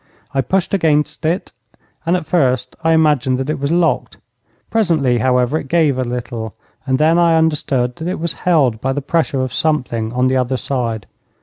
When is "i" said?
0.33-0.41, 2.83-2.93, 7.19-7.37